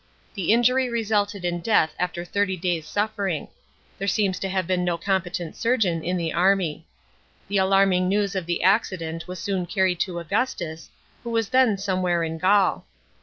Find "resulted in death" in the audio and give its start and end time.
0.89-1.93